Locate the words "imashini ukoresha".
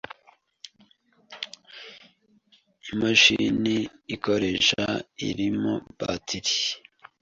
2.91-4.83